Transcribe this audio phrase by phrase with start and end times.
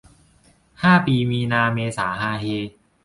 [0.83, 2.45] ห้าปีมีนาเมษาฮาเฮ